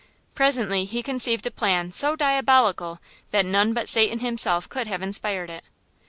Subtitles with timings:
[0.33, 5.51] Presently he conceived a plan so diabolical that none but Satan himself could have inspired
[5.51, 5.63] it!